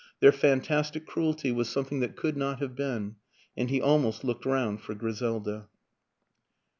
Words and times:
Their 0.19 0.31
fantastic 0.31 1.05
cruelty 1.05 1.51
was 1.51 1.69
something 1.69 1.99
that 1.99 2.15
could 2.15 2.35
not 2.35 2.59
have 2.59 2.75
been... 2.75 3.17
and 3.55 3.69
he 3.69 3.79
almost 3.79 4.23
looked 4.23 4.47
round 4.47 4.81
for 4.81 4.95
Griselda. 4.95 5.67